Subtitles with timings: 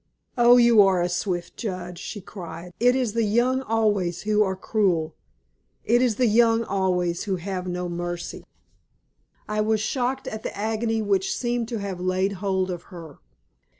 [0.35, 2.73] "Oh, you are a swift judge!" she cried.
[2.79, 5.13] "It is the young always who are cruel!
[5.85, 8.43] It is the young always who have no mercy!"
[9.47, 13.19] I was shocked at the agony which seemed to have laid hold of her.